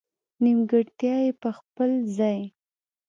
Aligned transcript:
نېمګړتیا 0.43 1.15
یې 1.25 1.31
په 1.41 1.49
خپل 1.57 1.91
ځای. 2.17 2.39